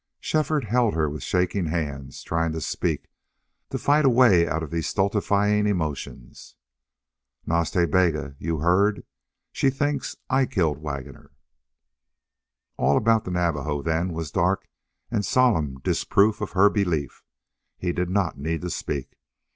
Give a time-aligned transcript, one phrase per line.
[0.19, 3.07] Shefford held her with shaking hands, trying to speak,
[3.69, 6.55] to fight a way out of these stultifying emotions.
[7.45, 9.05] "Nas Ta Bega you heard.
[9.51, 11.29] She thinks I killed Waggoner!"
[12.77, 14.67] All about the Navajo then was dark
[15.11, 17.23] and solemn disproof of her belief.
[17.77, 19.19] He did not need to speak.